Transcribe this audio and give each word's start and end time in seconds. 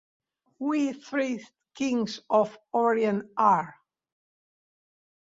"We 0.57 0.93
three 0.93 1.45
Kings 1.75 2.21
of 2.27 2.57
Orient 2.73 3.29
are". 3.37 3.75